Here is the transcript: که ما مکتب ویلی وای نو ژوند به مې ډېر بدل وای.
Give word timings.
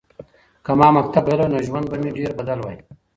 که 0.65 0.71
ما 0.79 0.87
مکتب 0.97 1.23
ویلی 1.27 1.39
وای 1.45 1.51
نو 1.53 1.59
ژوند 1.67 1.85
به 1.91 1.97
مې 2.01 2.09
ډېر 2.17 2.31
بدل 2.39 2.59
وای. 2.61 2.77